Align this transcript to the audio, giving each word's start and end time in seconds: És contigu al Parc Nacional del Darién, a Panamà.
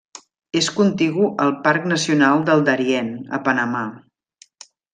És 0.61 0.69
contigu 0.77 1.27
al 1.45 1.53
Parc 1.67 1.85
Nacional 1.91 2.43
del 2.49 2.65
Darién, 2.71 3.13
a 3.39 3.41
Panamà. 3.49 3.87